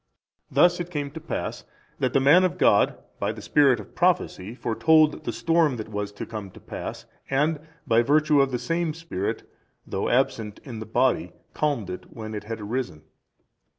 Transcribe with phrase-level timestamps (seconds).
[0.49, 1.63] Thus it came to pass
[1.99, 6.11] that the man of God, by the spirit of prophecy, foretold the storm that was
[6.13, 9.47] to come to pass, and by virtue of the same spirit,
[9.85, 13.03] though absent in the body, calmed it when it had arisen.